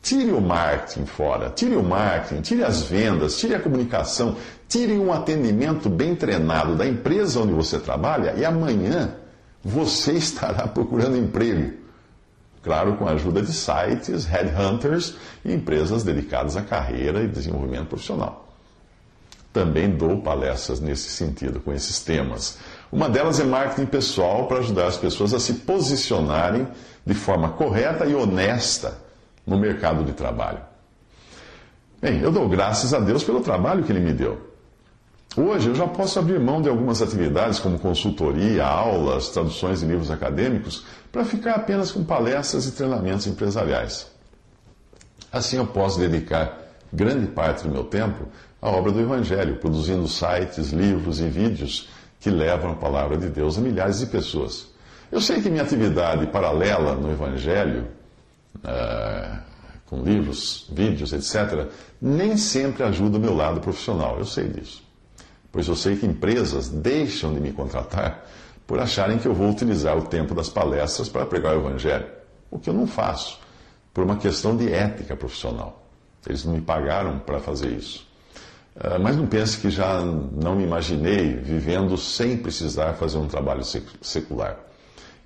Tire 0.02 0.32
o 0.32 0.42
marketing 0.42 1.06
fora, 1.06 1.50
tire 1.50 1.76
o 1.76 1.84
marketing, 1.84 2.42
tire 2.42 2.64
as 2.64 2.82
vendas, 2.82 3.38
tire 3.38 3.54
a 3.54 3.60
comunicação, 3.60 4.36
tire 4.72 4.98
um 4.98 5.12
atendimento 5.12 5.90
bem 5.90 6.16
treinado 6.16 6.78
da 6.78 6.88
empresa 6.88 7.42
onde 7.42 7.52
você 7.52 7.78
trabalha 7.78 8.34
e 8.38 8.46
amanhã 8.46 9.14
você 9.62 10.14
estará 10.16 10.66
procurando 10.66 11.18
emprego. 11.18 11.74
Claro, 12.64 12.96
com 12.96 13.06
a 13.06 13.12
ajuda 13.12 13.42
de 13.42 13.52
sites, 13.52 14.24
headhunters 14.24 15.16
e 15.44 15.52
empresas 15.52 16.04
dedicadas 16.04 16.56
à 16.56 16.62
carreira 16.62 17.22
e 17.22 17.28
desenvolvimento 17.28 17.88
profissional. 17.88 18.48
Também 19.52 19.90
dou 19.90 20.22
palestras 20.22 20.80
nesse 20.80 21.10
sentido, 21.10 21.60
com 21.60 21.74
esses 21.74 22.00
temas. 22.00 22.58
Uma 22.90 23.10
delas 23.10 23.42
é 23.42 23.44
marketing 23.44 23.88
pessoal 23.88 24.48
para 24.48 24.60
ajudar 24.60 24.88
as 24.88 24.96
pessoas 24.96 25.34
a 25.34 25.40
se 25.40 25.56
posicionarem 25.56 26.66
de 27.06 27.14
forma 27.14 27.50
correta 27.50 28.06
e 28.06 28.16
honesta 28.16 29.00
no 29.46 29.58
mercado 29.58 30.06
de 30.06 30.14
trabalho. 30.14 30.60
Bem, 32.02 32.22
eu 32.22 32.32
dou 32.32 32.48
graças 32.48 32.94
a 32.94 33.00
Deus 33.00 33.24
pelo 33.24 33.42
trabalho 33.42 33.84
que 33.84 33.92
Ele 33.92 34.00
me 34.00 34.14
deu. 34.14 34.51
Hoje 35.36 35.70
eu 35.70 35.76
já 35.76 35.88
posso 35.88 36.20
abrir 36.20 36.42
mão 36.42 36.62
de 36.62 36.68
algumas 36.68 37.02
atividades 37.02 37.58
como 37.58 37.80
consultoria, 37.80 38.66
aulas, 38.66 39.30
traduções 39.30 39.80
de 39.80 39.86
livros 39.86 40.12
acadêmicos, 40.12 40.84
para 41.10 41.24
ficar 41.24 41.56
apenas 41.56 41.90
com 41.90 42.04
palestras 42.04 42.66
e 42.66 42.74
treinamentos 42.74 43.28
empresariais. 43.28 44.12
Assim 45.32 45.56
eu 45.56 45.66
posso 45.66 45.98
dedicar 45.98 46.60
grande 46.92 47.28
parte 47.28 47.64
do 47.64 47.70
meu 47.70 47.86
tempo 47.86 48.26
à 48.62 48.70
obra 48.70 48.92
do 48.92 49.00
Evangelho, 49.00 49.56
produzindo 49.56 50.06
sites, 50.06 50.72
livros 50.72 51.22
e 51.22 51.30
vídeos 51.30 51.88
que 52.20 52.30
levam 52.30 52.72
a 52.72 52.76
palavra 52.76 53.16
de 53.18 53.30
Deus 53.30 53.58
a 53.58 53.62
milhares 53.62 54.00
de 54.00 54.08
pessoas. 54.08 54.68
Eu 55.10 55.22
sei 55.22 55.42
que 55.42 55.50
minha 55.50 55.64
atividade 55.64 56.28
paralela 56.28 56.94
no 56.94 57.10
Evangelho, 57.10 57.88
uh, 58.58 59.40
com 59.86 60.04
livros, 60.04 60.68
vídeos, 60.74 61.14
etc., 61.14 61.70
nem 62.02 62.36
sempre 62.36 62.84
ajuda 62.84 63.18
o 63.18 63.22
meu 63.22 63.34
lado 63.34 63.62
profissional, 63.62 64.18
eu 64.18 64.26
sei 64.26 64.50
disso 64.50 64.91
pois 65.52 65.68
eu 65.68 65.76
sei 65.76 65.96
que 65.96 66.06
empresas 66.06 66.70
deixam 66.70 67.34
de 67.34 67.40
me 67.40 67.52
contratar 67.52 68.26
por 68.66 68.80
acharem 68.80 69.18
que 69.18 69.28
eu 69.28 69.34
vou 69.34 69.50
utilizar 69.50 69.98
o 69.98 70.04
tempo 70.04 70.34
das 70.34 70.48
palestras 70.48 71.10
para 71.10 71.26
pregar 71.26 71.58
o 71.58 71.60
Evangelho, 71.60 72.08
o 72.50 72.58
que 72.58 72.70
eu 72.70 72.74
não 72.74 72.88
faço, 72.88 73.38
por 73.94 74.04
uma 74.04 74.16
questão 74.16 74.56
de 74.56 74.72
ética 74.72 75.16
profissional. 75.16 75.84
Eles 76.26 76.46
não 76.46 76.54
me 76.54 76.62
pagaram 76.62 77.20
para 77.20 77.40
fazer 77.40 77.70
isso. 77.70 78.08
Ah, 78.80 78.98
mas 78.98 79.18
não 79.18 79.28
pense 79.28 79.58
que 79.58 79.70
já 79.70 80.00
não 80.02 80.56
me 80.56 80.64
imaginei 80.64 81.36
vivendo 81.36 81.98
sem 81.98 82.38
precisar 82.38 82.94
fazer 82.94 83.18
um 83.18 83.28
trabalho 83.28 83.64
secular. 84.02 84.58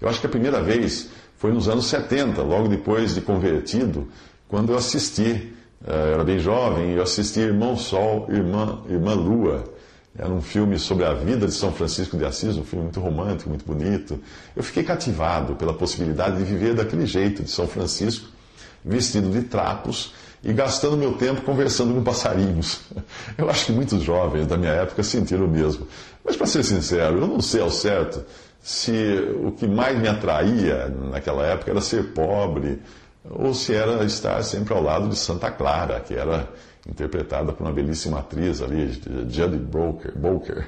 Eu 0.01 0.09
acho 0.09 0.19
que 0.19 0.27
a 0.27 0.29
primeira 0.29 0.61
vez 0.61 1.09
foi 1.38 1.51
nos 1.51 1.69
anos 1.69 1.85
70, 1.85 2.41
logo 2.41 2.67
depois 2.67 3.13
de 3.13 3.21
convertido, 3.21 4.07
quando 4.47 4.71
eu 4.71 4.77
assisti, 4.77 5.53
ah, 5.85 5.91
eu 5.91 6.13
era 6.15 6.23
bem 6.23 6.39
jovem, 6.39 6.93
eu 6.93 7.03
assisti 7.03 7.41
Irmão 7.41 7.77
Sol, 7.77 8.25
Irmã, 8.29 8.81
Irmã 8.89 9.13
Lua, 9.13 9.74
era 10.17 10.32
um 10.32 10.41
filme 10.41 10.80
sobre 10.80 11.04
a 11.04 11.13
vida 11.13 11.45
de 11.45 11.51
São 11.51 11.73
Francisco 11.73 12.17
de 12.17 12.23
Assis, 12.23 12.56
um 12.56 12.63
filme 12.63 12.86
muito 12.86 13.01
romântico, 13.01 13.49
muito 13.49 13.65
bonito. 13.65 14.19
Eu 14.56 14.63
fiquei 14.63 14.82
cativado 14.84 15.56
pela 15.56 15.73
possibilidade 15.73 16.38
de 16.38 16.43
viver 16.43 16.73
daquele 16.73 17.06
jeito 17.06 17.43
de 17.43 17.51
São 17.51 17.67
Francisco, 17.67 18.30
vestido 18.84 19.30
de 19.30 19.41
trapos 19.41 20.13
e 20.41 20.54
gastando 20.54 20.95
meu 20.95 21.13
tempo 21.13 21.41
conversando 21.41 21.93
com 21.93 22.01
passarinhos. 22.01 22.82
Eu 23.38 23.49
acho 23.49 23.65
que 23.65 23.71
muitos 23.73 24.04
jovens 24.04 24.47
da 24.47 24.56
minha 24.56 24.71
época 24.71 25.04
sentiram 25.04 25.45
o 25.45 25.49
mesmo. 25.49 25.86
Mas, 26.23 26.38
para 26.38 26.47
ser 26.47 26.63
sincero, 26.63 27.19
eu 27.19 27.28
não 27.28 27.39
sei 27.39 27.62
ao 27.62 27.69
certo 27.69 28.23
se 28.60 28.91
o 29.43 29.51
que 29.51 29.67
mais 29.67 29.99
me 29.99 30.08
atraía 30.08 30.88
naquela 31.12 31.45
época 31.45 31.69
era 31.69 31.82
ser 31.82 32.13
pobre 32.13 32.82
ou 33.30 33.54
se 33.54 33.75
era 33.75 34.04
estar 34.04 34.41
sempre 34.43 34.73
ao 34.73 34.82
lado 34.82 35.08
de 35.08 35.15
Santa 35.15 35.51
Clara, 35.51 35.99
que 35.99 36.15
era 36.15 36.49
interpretada 36.88 37.52
por 37.52 37.65
uma 37.65 37.74
belíssima 37.74 38.19
atriz 38.19 38.62
ali, 38.62 38.91
Judy 39.30 39.58
Bolker. 39.58 40.67